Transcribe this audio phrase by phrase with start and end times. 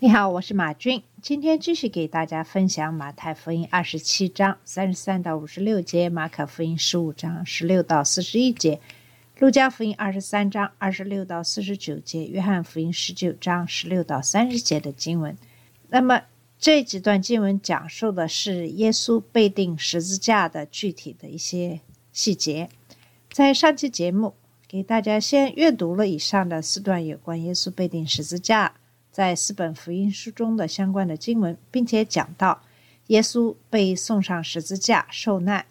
[0.00, 8.80] 你好，我是马军，今天继续给大家分享马太福音二十七章三十三到五十六节，马可福音十五章十六到四十一节，
[9.40, 15.36] 路加福音二十三章二十六到四十九节，约翰福音十九章十六到三十节的经文。
[15.88, 16.22] 那么
[16.60, 21.80] 这几段经文讲述的是耶稣被钉十字架的具体的一些
[22.12, 22.68] 细节。
[23.32, 24.34] 在上期节目
[24.68, 28.74] 给大家先阅读了以上的四段有关耶稣被钉十字架
[29.18, 32.62] 在四本福音书中的相关的经文，并且讲到
[33.08, 35.66] 耶稣被送上十字架受难。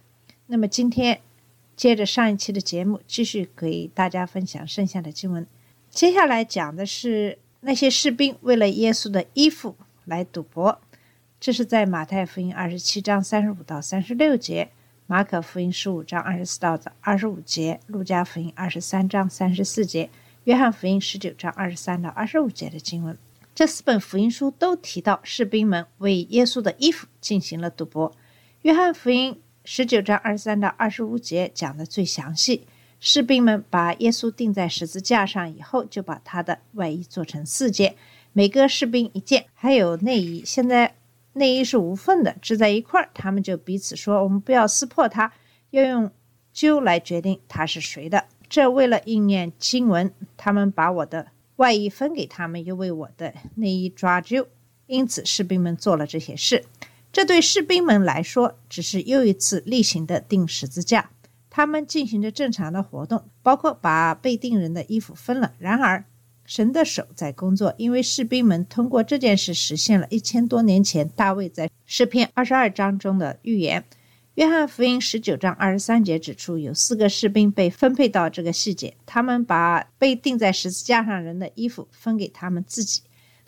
[0.47, 1.21] 那么今天
[1.73, 5.47] 接着上一期的节目，继续给大家分享剩下的经文。
[5.89, 10.81] 接下来讲的是那些士兵为了耶稣的衣服来赌博，
[11.39, 14.67] 这是在马太福音二十七章三十五到三十六节。
[15.05, 20.09] 马可福音十五章二十四到二十五节，路加福音二十三章三十四节，
[20.43, 23.17] 约翰福音十九章二十三到二十五节的经文。
[23.57, 28.15] 这四本福音书都提到士兵们为耶稣的衣服进行了赌博。
[28.61, 32.67] 约翰福音十九章二十三到二十五节讲的最详细。
[32.99, 37.95] 士兵们把耶稣钉在十字架上以后，就把他的外衣做成四件，
[38.31, 40.43] 每个士兵一件，还有内衣。
[40.45, 40.93] 现在
[41.33, 43.09] 内衣是无缝的，织在一块儿。
[43.15, 45.33] 他们就彼此说：“我们不要撕破它，
[45.71, 46.11] 要用
[46.53, 54.47] 揪来决定它是谁的。”这为了应验经文，他们把我的外衣分给他们，又为我的内衣抓阄。
[54.87, 56.63] 因此，士兵们做了这些事。
[57.11, 61.09] 这对士兵们来说，只是又一次例行的钉十字架。
[61.49, 65.53] 他们进行着正常的活动，包括把被钉人的衣服分了。
[65.57, 66.05] 然而，
[66.45, 73.83] 神的手在工作，因为士兵们通过这件事实现了一千多年前大卫在诗篇二十二章中的预言。
[74.37, 83.01] 约翰福音十九章二十三节指出，有四个士兵被分配到这个细节，他们把被钉在十字架上人的衣服分给他们自己，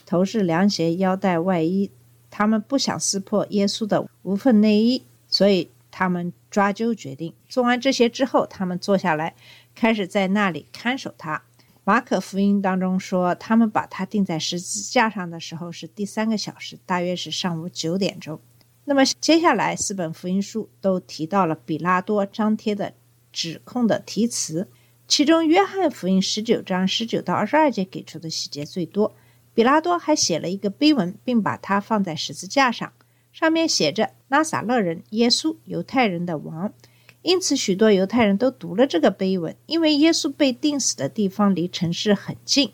[0.07, 1.91] 头饰、凉鞋、腰带、外衣。
[2.31, 7.35] 他们不想撕破耶稣的无缝内衣，所以他们抓阄决定。
[7.47, 9.35] 做完这些之后，他们坐下来，
[9.75, 11.43] 开始在那里看守他。
[11.83, 18.41] 马可福音当中说，他们把他钉在十字架上的时候是第三个小时，大约是上午九点钟。
[18.89, 22.95] 那么接下来四本福音书都提到了比拉多张贴的
[23.31, 24.67] 指控的题词，
[25.07, 29.15] 其中约翰福音十九章十九到二十二节给出的细节最多。
[29.53, 32.91] 比拉多还写了一个碑文，并把它放在十字架上，
[33.31, 36.73] 上面写着“拉撒勒人耶稣，犹太人的王”。
[37.21, 42.73] 因此，许多犹太人都读了这个碑文，因为耶稣被钉死的地方离城市很近。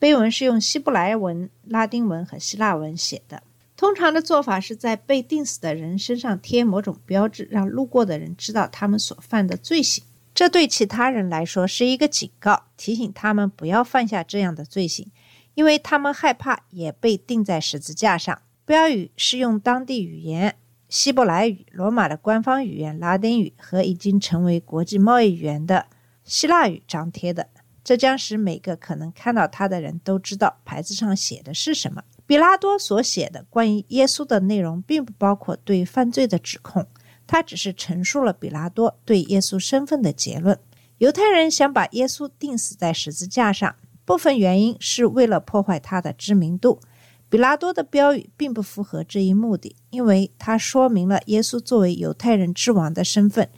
[0.00, 3.44] 碑文是用希伯来文、拉丁文和希腊文写的。
[3.82, 10.04] 通常的做法是在被钉死的人身上贴某种标志，让路过的人知道他们所犯的罪行。
[10.32, 15.10] 这对其他人来说是一个警告，提醒他们不要犯下这样的罪行。
[15.54, 18.40] 因为他们害怕也被钉在十字架上。
[18.64, 20.54] 标语是用当地语言
[20.88, 25.86] 希伯来语、罗马的官方语言拉丁语和已经成为国际贸易语言的
[26.22, 27.48] 希腊语张贴的。
[27.82, 32.04] 这将使每个可能看到它的人都知道牌子上写的是什么。
[32.32, 36.86] 比拉多所写的关于耶稣的内容，并不包括对犯罪的指控，
[37.26, 40.58] 他只是陈述了比拉多对耶稣身份的结论。
[40.96, 43.76] 犹太人想把耶稣钉死在十字架上。
[44.06, 46.80] 部分原因是为了破坏他的知名度。
[47.28, 53.50] 比拉多的标语并不符合这一目的，因为它说明了耶稣作为犹太人之王的身份，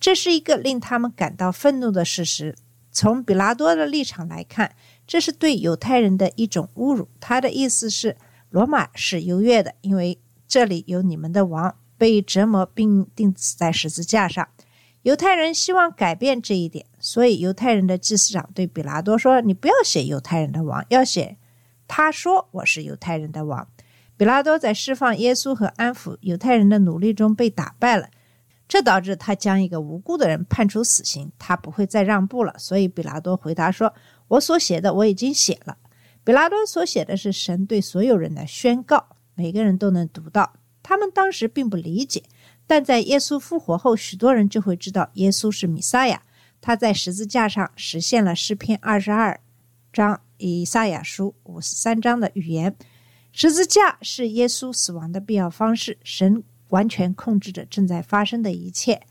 [0.00, 2.56] 这是一个令他们感到愤怒的事实。
[2.94, 4.74] 从比拉多的立场来看，
[5.06, 7.08] 这是对犹太人的一种侮辱。
[7.20, 8.16] 他的意思是，
[8.50, 14.48] 罗马是优越的，因为这里有你们的王被折磨并钉死在十字架上。
[15.02, 21.36] 犹太人希望改变这一点，所以犹太人的祭司长对比拉多说：“你不要写犹太人的王，要写
[21.88, 23.66] 他说我是犹太人的王。”
[24.16, 28.10] 比拉多在释放耶稣和安抚犹太人的努力中被打败了，
[28.68, 31.32] 这导致他将一个无辜的人判处死刑。
[31.36, 33.92] 他不会再让步了，所以比拉多回答说
[34.32, 35.78] ：“我所写的我已经写了。”
[36.24, 40.54] 比拉多所写的是神对所有人的宣告，每个人都能读到。
[40.82, 42.22] 他们当时并不理解。
[42.66, 46.22] 但在耶稣复活后，许多人就会知道耶稣是弥撒亚。
[46.60, 49.40] 他在十字架上实现了诗篇二十二
[49.92, 52.76] 章、以赛亚书五十三章的语言。
[53.32, 59.02] 十字架是耶稣死亡的必要方式，神完全控制着正在发生的一切。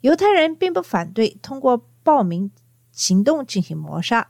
[0.00, 2.50] 犹太人并不反对通过暴民
[2.90, 4.28] 行动进行谋杀，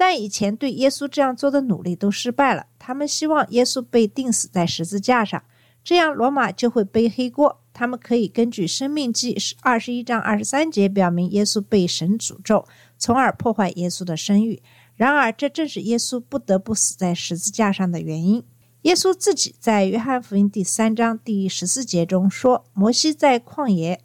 [0.00, 2.64] 但以前对耶稣这样做的努力都失败了。
[2.78, 5.44] 他们希望耶稣被钉死在十字架上，
[5.84, 7.60] 这样罗马就会背黑锅。
[7.74, 12.64] 他们可以根据《生命记》二十一章二十三节表明耶稣被神诅咒，
[12.96, 14.62] 从而破坏耶稣的声誉。
[14.96, 18.42] 然而，这正是耶稣不得不死在十字架上的原因。
[18.82, 24.00] 耶稣自己在约翰福音第三章第十四节中说：“摩西在旷野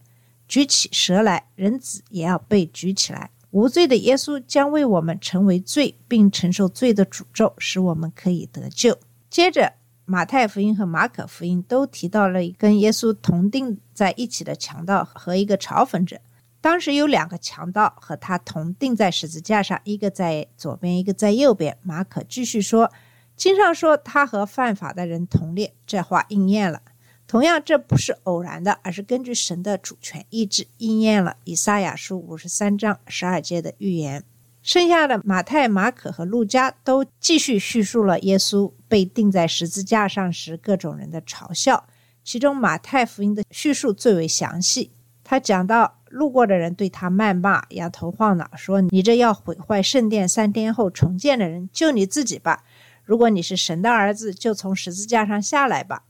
[0.45, 3.31] 举起蛇来，人子也要被举起来。
[3.56, 8.98] 无罪的耶稣将为我们成为罪，并承受罪的诅咒，使我们可以得救。”
[9.31, 16.19] 接着，马太福音和马可福音都提到了跟耶稣同定在一起的强盗和一个嘲讽者。
[16.60, 21.78] 当时有两个强盗和他同定在十字架上，一个在左边，一个在右边。
[21.81, 22.92] 马可继续说。
[23.38, 26.81] 经上说他和犯法的人同列，这话应验了。
[27.27, 34.24] 同样，这不是偶然的，而是根据神的主权意志应验了以赛亚书五十三章十二节的预言。
[34.62, 41.88] 剩下的马太、马可和路加都继续叙述了耶稣被钉在十字架上时各种人的嘲笑。
[42.24, 44.92] 其中，马太福音的叙述最为详细。
[45.24, 52.63] 他讲到路过的人对他谩骂、摇头晃脑，说：“你这要毁坏圣殿三天后重建的人，就你自己吧。”
[53.06, 56.04] 如果你是神的儿子，就从十字架上下来吧。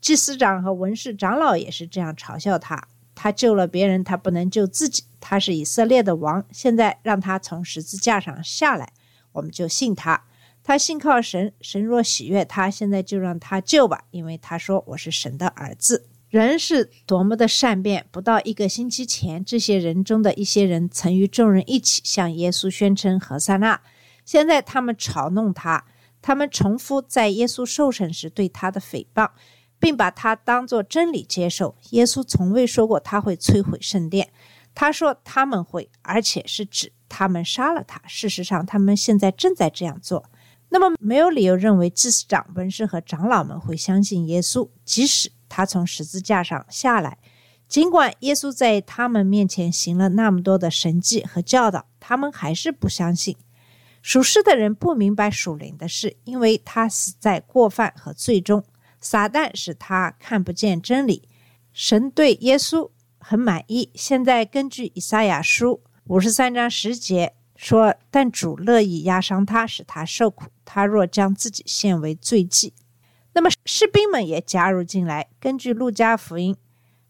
[0.00, 2.88] 祭司长和文士长老也是这样嘲笑他。
[3.14, 5.04] 他救了别人，他不能救自己。
[5.20, 8.92] 他是以色列的王，现在让他从十字架上下来，
[9.32, 10.24] 我们就信他。
[10.62, 16.06] 他信靠神，神若喜悦他，现在就让他救吧，因为他说我是神的儿子。
[16.30, 18.06] 人是多么的善变！
[18.10, 23.80] 不到一个星期前，这些人中的一些人曾与众人一起向耶稣宣称何塞纳，
[24.24, 25.84] 现在他们嘲弄他。
[26.22, 29.28] 他们重复在耶稣受审时对他的诽谤，
[29.80, 31.74] 并把他当作真理接受。
[31.90, 34.30] 耶稣从未说过他会摧毁圣殿，
[34.74, 38.00] 他说他们会，而且是指他们杀了他。
[38.06, 40.26] 事实上，他们现在正在这样做。
[40.68, 47.18] 那么，没有理由认为祭司长、文士和长老们会相信耶稣，即使他从十字架上下来。
[47.66, 53.36] 尽管耶稣在他们面前行了那么多的神迹和教导，他们还是不相信。
[54.02, 58.64] 属世的人不明白属灵的事，因为他死在过犯和罪中。
[59.00, 61.28] 撒旦使他看不见真理。
[61.72, 63.90] 神对耶稣很满意。
[63.94, 70.46] 现在根据以赛亚书五十三章十节说：“但主乐意压伤他，使他受苦。
[70.64, 72.74] 他若将自己献为罪祭，
[73.34, 75.28] 那么士兵们也加入进来。
[75.38, 76.56] 根据路加福音，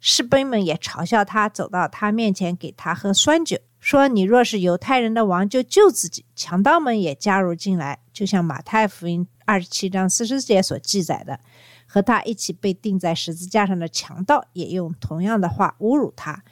[0.01, 11.41] 士兵们也嘲笑他，走到他面前给他喝酸酒。”说：“你若是犹太人的王，就救自己。”强盗们也加入进来，就像马太福音二十七章四十节所记载的，
[11.87, 16.45] 和他一起被钉在十字架上的强盗也用同样的话侮辱他。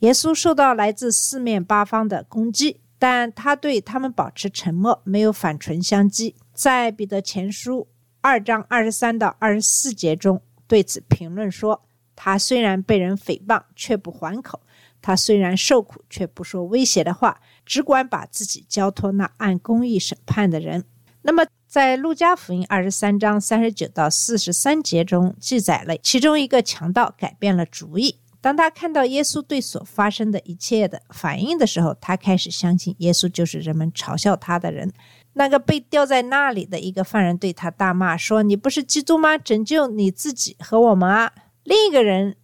[0.00, 6.34] 耶稣受到来自四面八方的攻击，但他对他们保持沉默，没有反唇相讥。
[6.54, 7.88] 在彼得前书
[8.20, 11.82] 二章二十三到二十四节中，对此评论说
[12.14, 14.60] ：“他虽然被人诽谤，却不还口。”
[15.06, 20.84] 他虽然受苦，却不说威胁的话，只管把自己交托那按公义审判的人。
[21.22, 28.18] 那么，在路加福音二十三章三十九到四十三节中记载了，其中一个强盗改变了主意。
[28.40, 34.92] 当他看到耶稣对所发生的一切的反应的时候，他开始相信耶稣就是人们嘲笑他的人。
[35.34, 39.38] 那个被吊在那里的一个犯人对他大骂说：“你不是基督吗？
[39.38, 42.34] 拯救你自己和我们啊！”另一个人。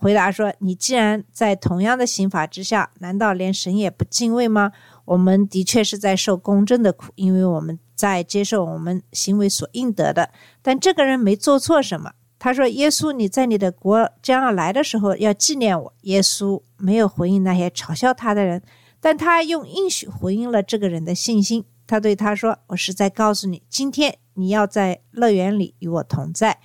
[0.00, 4.72] 回答说：“你既然在同样的刑法之下，难道连神也不敬畏吗？
[5.04, 10.30] 我们的确是在受公正的苦，因为我们在接受我们行为所应得的。
[10.62, 18.62] 但这个人没做错什么。”他说：“耶稣，你在你的国将要来的时候，要纪念我。”耶稣没有回应那些嘲笑他的人，
[18.98, 21.66] 但他用应许回应了这个人的信心。
[21.86, 26.58] 他对他说：“我是在告诉你，今天你要在乐园里与我同在。”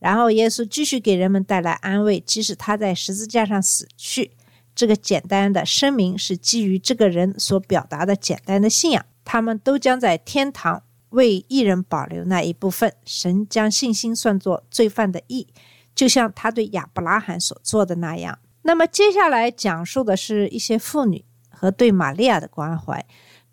[0.00, 4.32] 然后耶稣继续给人们带来安慰，即使他在十字架上死去。
[4.74, 9.04] 这个简单的声明是基于这个人所表达的简单的信仰。
[9.24, 12.92] 他们都将在天堂为艺人保留那一部分。
[13.04, 15.46] 神将信心算作罪犯的义，
[15.94, 18.38] 就像他对亚伯拉罕所做的那样。
[18.62, 23.04] 那么接下来讲述的是一些妇女和对玛利亚的关怀。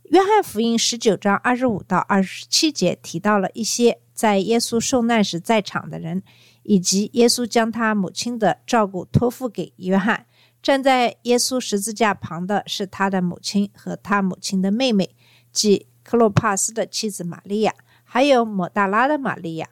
[0.09, 3.99] 约翰福音十九章二十五到二十七节提到了一些。
[4.13, 6.23] 在耶稣受难时在场的人，
[6.63, 10.25] 以及耶稣将他母亲的照顾托付给约翰。
[10.59, 15.13] 站在耶稣十字架旁的是他的母亲和他母亲的妹妹，
[15.51, 17.73] 即克洛帕斯的妻子玛利亚，
[18.03, 19.67] 还有抹大拉的玛利亚。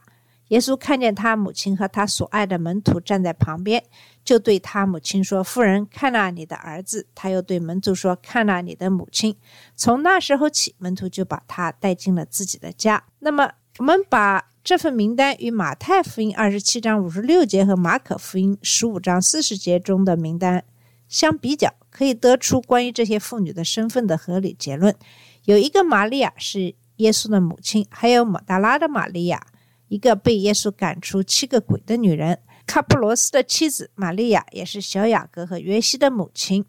[0.49, 3.83] 耶稣看见他母亲和他所爱的门徒站在旁边，
[4.25, 9.37] 就对他母亲说：“夫人，看那你的儿子。”他又对门徒说：“看那你的母亲。”
[9.77, 13.03] 从那时候起，门徒就把他带进了自己的家。
[13.19, 20.65] 那么，我们把这份名单与马太福音二十七章五十六节和马可福音十五章四十节中的名单
[21.07, 24.95] 相比较，可以得出关于这些妇女的身份的合理结论。
[25.43, 29.45] 有一个玛利亚是耶稣的母亲，还有马大拉的玛利亚。
[29.87, 36.65] 一个被耶稣赶出七个鬼的女人，卡布罗斯的妻子玛利亚也是小雅各和约西的母亲。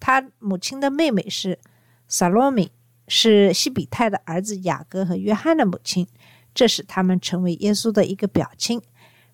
[0.00, 1.58] 他母亲的妹妹是
[2.08, 2.72] 萨罗米，
[3.08, 6.06] 是西比泰的儿子雅各和约翰的母亲。
[6.54, 8.80] 这使他们成为耶稣的一个表亲。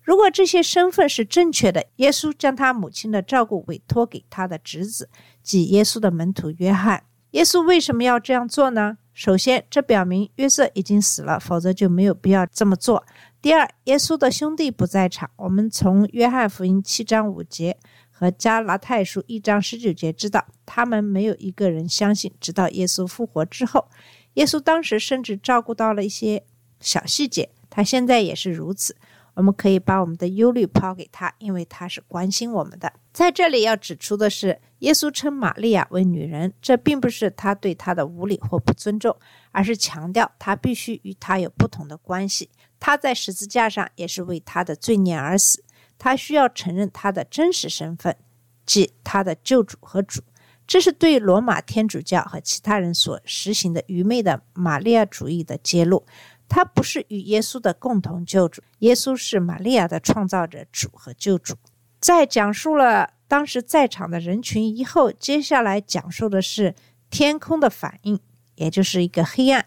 [0.01, 5.09] 如果这些身份是正确的，耶稣将他母亲的照顾委托给他的侄子，
[5.41, 7.05] 即耶稣的门徒约翰。
[7.31, 8.97] 耶稣为什么要这样做呢？
[9.13, 13.05] 首先，这表明约瑟已经死了，否则就没有必要这么做。
[13.41, 15.29] 第二，耶稣的兄弟不在场。
[15.35, 17.77] 我们从约翰福音七章五节
[18.09, 23.87] 和加拉太书一章十九节知道，他们没有一个人相信，直到耶稣复活之后。
[24.33, 26.43] 耶稣当时甚至照顾到了一些
[26.79, 28.95] 小细节，他现在也是如此。
[29.35, 32.93] 我们可以把我们的忧虑抛给他，因为他是关心我们的。
[33.13, 39.15] 在这里要指出的是，耶稣称玛利亚为女人，这并不是他对她的无礼或不尊重，
[39.51, 42.49] 而是强调他必须与她有不同的关系。
[42.79, 45.63] 他在十字架上也是为他的罪孽而死，
[45.97, 48.17] 他需要承认他的真实身份，
[48.65, 50.21] 即他的救主和主。
[50.65, 56.05] 这是对罗马天主教和其他人所实行的愚昧的玛利亚主义的揭露。
[56.49, 61.55] 他不是与耶稣的共同救主，耶稣是玛利亚的创造者、主和救主。
[62.03, 66.75] 在讲述了当时在场的人群以后，接下来讲述的是
[67.09, 68.19] 天空的反应，
[68.55, 69.65] 也就是一个黑暗。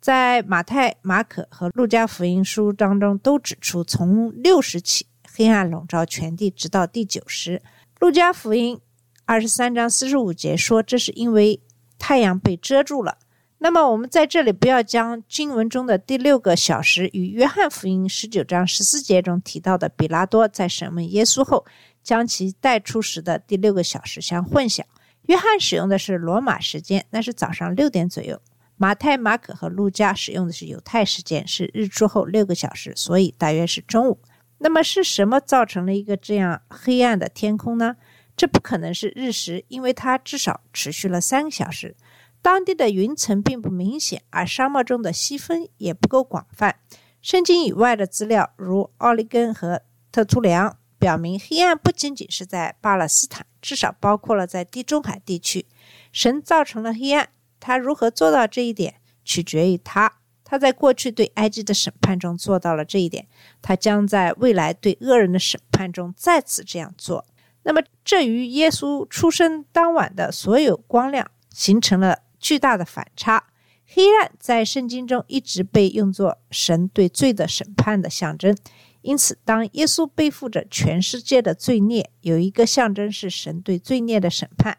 [0.00, 7.62] 在马太、马可和路加福音书当中都指出，从六十起，黑暗笼罩全地，直到第九时。
[8.00, 8.80] 路加福音
[9.24, 11.62] 二十三章四十五节说，这是因为
[11.96, 13.18] 太阳被遮住了。
[13.60, 21.66] 那么，我们在这里不要将经文中的第六个小时与约翰福音十九章十四节中提到的比拉多在审问耶稣后
[22.00, 24.84] 将其带出时的第六个小时相混淆。
[25.22, 28.36] 约翰使用的是罗马时间，那是早上六点左右；
[28.76, 34.20] 马太、马可和路加使用的是犹太时间，是日出后六个小时，所以大约是中午。
[34.58, 37.96] 那么是什么造成了一个这样黑暗的天空呢？
[38.36, 41.96] 这不可能是日食，因为它至少持续了三个小时。
[42.40, 46.76] 当地的云层并不明显，而沙漠中的细分也不够广泛。
[47.20, 55.66] 圣经以外的资料，如奥利根和特图良，表明黑暗不仅仅是在巴勒斯坦，至少包括了在地中海地区。
[56.12, 57.28] 神造成了黑暗，
[57.58, 60.14] 他如何做到这一点，取决于他。
[60.44, 63.26] 他在过去对埃及的审判中做到了这一点，
[63.60, 67.26] 他将在未来对恶人的审判中再次这样做。
[67.64, 72.20] 那么，这与耶稣出生当晚的所有光亮形成了。
[72.38, 73.44] 巨大的反差，
[73.86, 78.56] 黑暗在圣经中一直被用作神对罪的审判的象征。
[79.02, 84.76] 因此，当耶稣背负着全世界的罪孽，有一个象征是神对罪孽的审判，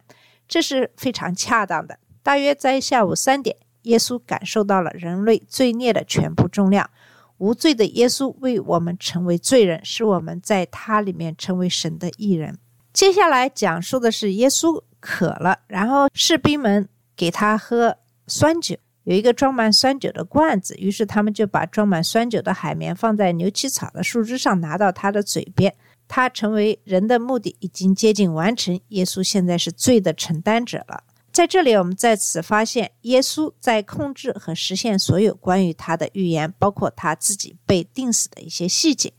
[0.47, 1.97] 这是非常恰当的。
[2.21, 6.89] 大约在下午三点，耶稣感受到了人类罪孽的全部重量。
[7.37, 12.57] 无罪的耶稣为我们成为罪人，使我们在他里面成为神的艺人。
[12.91, 16.87] 接下来讲述的是耶稣渴了，然后士兵们。
[17.19, 17.97] 给他喝
[18.27, 25.75] 酸酒，有一个装满酸酒的罐子，于是他们就把装满酸酒的海绵放在牛膝草的树枝上，拿到他的嘴边。
[26.07, 31.03] 他成为人的目的已经接近完成，耶稣现在是罪的承担者了。
[31.33, 39.11] 在这里，我们再次发现，耶稣在控制和实现所有关于他的预言，包括他自己被钉死的一些细节。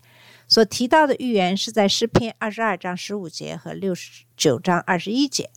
[0.49, 5.50] 所提到的预言是在诗篇二十二章十五节和六十九章二十一节。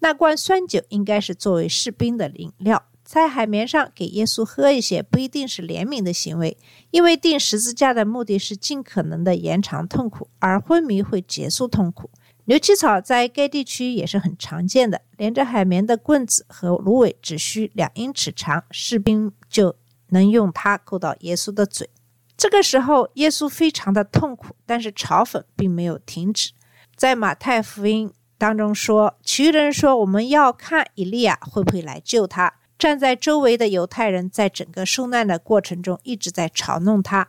[0.00, 6.56] 那罐酸酒应该是作为士兵的饮料，在海绵上给耶稣喝一些，不一定是怜悯的行为，
[6.90, 12.10] 因为钉十字架的目的是尽可能的延长痛苦，而昏迷会结束痛苦。
[12.44, 19.74] 牛膝草在该地区也是很常见的，连着海绵的棍子和芦苇只需两英尺长，士兵就
[20.10, 21.90] 能用它够到耶稣的嘴。
[22.36, 26.52] 这个时候，耶稣非常的痛苦，但是嘲讽并没有停止。
[26.94, 28.12] 在马太福音。
[28.38, 37.28] 当中说，其余人说：“我们要看以利亚会不会来救他。”站在周围的犹太人在整个受难的过程中一直在嘲弄他，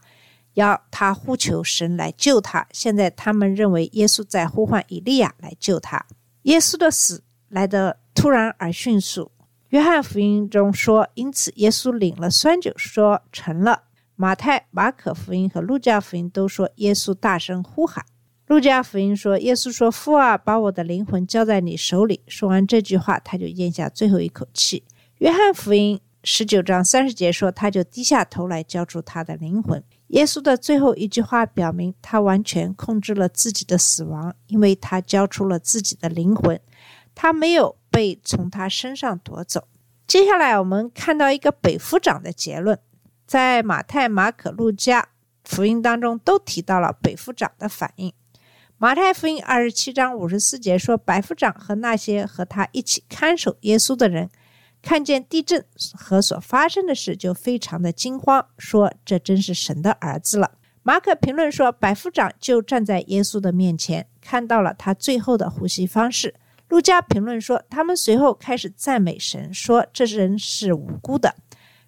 [0.54, 2.68] 要他呼求神来救他。
[2.72, 6.06] 现在他们认为耶稣在呼唤以利亚来救他。
[6.44, 9.32] 耶稣的死来得突然而迅速。
[9.70, 13.86] 约翰福音中说：“因此耶稣领了酸酒，说成了。”
[14.16, 18.06] 马太、马可福音和路加福音都说耶稣大声呼喊。
[18.50, 24.84] 路加福音说，耶稣说：“父啊，把我的灵魂交在你手里。”说完这句话，他就咽下最后一口气。
[25.20, 29.84] 约翰福音十九章三十节说，他就低下头来交出他的灵魂。
[30.08, 36.60] 耶稣的最后一句话表明，他完全控制了自己的死亡，因为他交出了自己的灵魂，
[37.14, 39.68] 他没有被从他身上夺走。
[40.08, 42.80] 接下来，我们看到一个北夫长的结论，
[43.28, 45.10] 在马太、马可、路加
[45.44, 48.12] 福音当中都提到了北夫长的反应。
[48.82, 54.30] 马太福音二十七章五十四节说，百夫长和那些和他一起看守耶稣的人，
[54.82, 60.52] 看见地震和所发生的事，就非常的惊慌，说这真是神的儿子了。
[60.82, 66.36] 马可评论说，百夫长就站在耶稣的面前，看到了他最后的呼吸方式。
[66.70, 71.36] 路加评论说，他们随后开始赞美神，说这人是无辜的。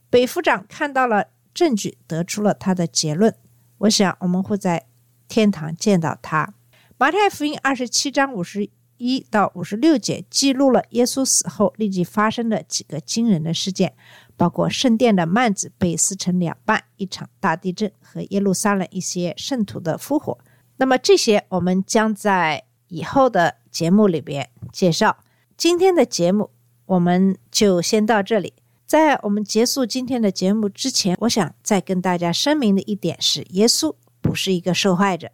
[0.10, 3.34] 北夫长看到了证据，得出了他的结论。
[3.78, 4.88] 我想我们会在
[5.30, 6.54] 天堂见到他。
[7.02, 13.96] 马太福音二十七章五十一到五十六节记录了耶稣死后立即发生的几个惊人的事件，
[14.38, 20.38] 包括圣殿的幔子被撕成两半、一场大地震和耶路撒冷一些圣徒的复活。
[20.78, 25.18] 那么这些我们将在以后的节目里边介绍。
[25.58, 26.52] 今天的节目
[26.86, 28.54] 我们就先到这里。
[28.86, 35.32] 在我们结束今天的节目之前，我想再跟大家声明的一点是：耶稣不是一个受害者。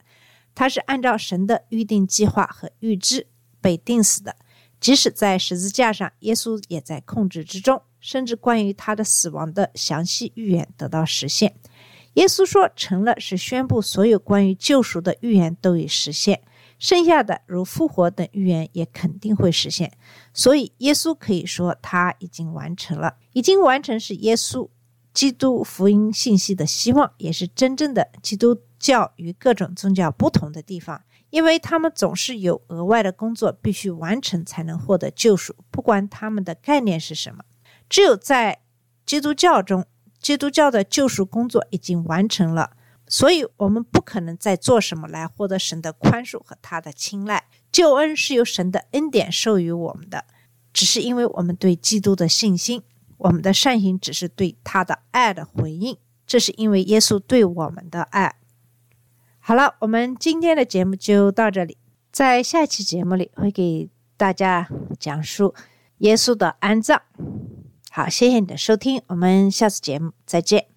[0.59, 3.27] 他是按照神的预定计划和预知
[3.61, 4.35] 被钉死的，
[4.79, 11.53] 即使在十字架上，耶稣也在控制之中，甚至关于他的死亡的详细预言得到实现。
[12.15, 16.41] 耶稣说成了，是宣布所有关于救赎的预言都已实现，
[16.79, 19.95] 剩下的如复活等预言也肯定会实现。
[20.33, 23.17] 所以，耶稣可以说他已经完成了。
[23.33, 24.67] 已经完成是耶稣
[25.13, 28.57] 基督福音信息的希望，也是真正的基督。
[28.79, 37.43] 教与各种宗教不同的地方，因为他们总是有额外的工作必须完成才能获得救赎，不管他们的概念是什么。
[37.89, 38.61] 只有在
[39.05, 39.85] 基督教中，
[40.19, 42.71] 基督教的救赎工作已经完成了，
[43.07, 47.45] 所以我们不可能再做什么来获得神的宽恕和他的青睐。
[47.71, 50.25] 救恩是由神的恩典授予我们的，
[50.73, 52.83] 只是因为我们对基督的信心，
[53.17, 55.97] 我们的善行只是对他的爱的回应。
[56.25, 58.35] 这是因为耶稣对我们的爱。
[59.47, 61.77] 好了，我们今天的节目就到这里。
[62.11, 64.67] 在下期节目里，会给大家
[64.99, 65.55] 讲述
[65.99, 67.01] 耶稣的安葬。
[67.89, 70.76] 好，谢谢你的收听，我们下次节目再见。